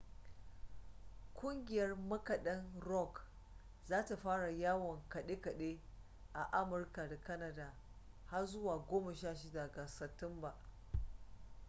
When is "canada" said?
7.21-7.73